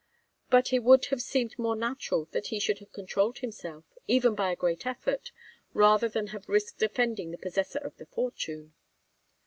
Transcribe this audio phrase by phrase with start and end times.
[0.49, 4.49] But it would have seemed more natural that he should have controlled himself, even by
[4.51, 5.31] a great effort,
[5.75, 8.73] rather than have risked offending the possessor of the fortune.